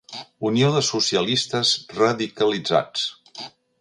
Unió 0.49 0.69
de 0.75 0.79
socialistes 0.87 1.73
radicalitzats. 1.99 3.05